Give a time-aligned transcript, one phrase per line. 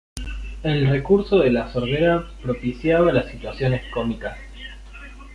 [0.63, 4.35] El recurso de la sordera propiciaba las situaciones cómicas.